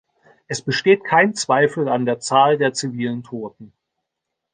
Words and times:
Es 0.47 0.63
besteht 0.63 1.03
kein 1.03 1.35
Zweifel 1.35 1.87
an 1.87 2.07
der 2.07 2.19
Zahl 2.19 2.57
der 2.57 2.73
zivilen 2.73 3.21
Toten. 3.21 3.71